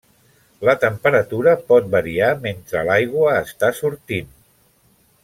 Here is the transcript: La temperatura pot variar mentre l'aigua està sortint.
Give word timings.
La 0.67 0.73
temperatura 0.83 1.53
pot 1.67 1.91
variar 1.97 2.31
mentre 2.49 2.83
l'aigua 2.89 3.37
està 3.45 3.71
sortint. 3.85 4.33